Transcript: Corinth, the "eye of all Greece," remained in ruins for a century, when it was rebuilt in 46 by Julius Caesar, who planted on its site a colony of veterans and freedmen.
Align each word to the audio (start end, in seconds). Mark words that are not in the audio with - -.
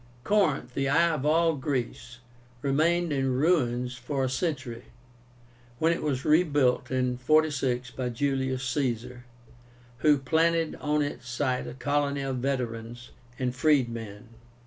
Corinth, 0.23 0.73
the 0.73 0.89
"eye 0.89 1.11
of 1.13 1.27
all 1.27 1.53
Greece," 1.53 2.17
remained 2.63 3.13
in 3.13 3.33
ruins 3.35 3.95
for 3.95 4.23
a 4.23 4.29
century, 4.31 4.85
when 5.77 5.93
it 5.93 6.01
was 6.01 6.25
rebuilt 6.25 6.89
in 6.89 7.17
46 7.19 7.91
by 7.91 8.09
Julius 8.09 8.63
Caesar, 8.65 9.25
who 9.99 10.17
planted 10.17 10.73
on 10.81 11.03
its 11.03 11.29
site 11.29 11.67
a 11.67 11.75
colony 11.75 12.21
of 12.21 12.37
veterans 12.37 13.11
and 13.37 13.55
freedmen. 13.55 14.29